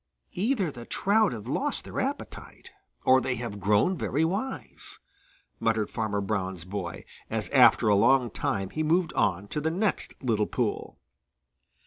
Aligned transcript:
"Either 0.33 0.71
the 0.71 0.83
trout 0.83 1.31
have 1.31 1.45
lost 1.47 1.83
their 1.83 1.99
appetite 1.99 2.71
or 3.05 3.21
they 3.21 3.35
have 3.35 3.59
grown 3.59 3.95
very 3.95 4.25
wise," 4.25 4.97
muttered 5.59 5.91
Farmer 5.91 6.21
Brown's 6.21 6.65
boy, 6.65 7.05
as 7.29 7.49
after 7.49 7.87
a 7.87 7.93
long 7.93 8.31
time 8.31 8.71
he 8.71 8.81
moved 8.81 9.13
on 9.13 9.47
to 9.49 9.61
the 9.61 9.69
next 9.69 10.15
little 10.23 10.47
pool. 10.47 10.97